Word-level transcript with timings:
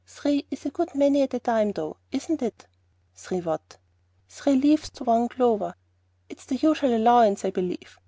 "Three 0.07 0.47
is 0.49 0.65
a 0.65 0.71
good 0.71 0.95
many 0.95 1.21
at 1.21 1.35
a 1.35 1.39
time, 1.39 1.73
though, 1.73 1.97
isn't 2.11 2.41
it?" 2.41 2.65
"Three 3.13 3.39
what?" 3.39 3.77
"Three 4.29 4.53
hem! 4.53 4.61
leaves 4.61 4.89
to 4.89 5.03
one 5.03 5.29
Clover!" 5.29 5.75
"It's 6.27 6.45
the 6.47 6.55
usual 6.55 6.95
allowance, 6.97 7.45
I 7.45 7.51
believe. 7.51 7.99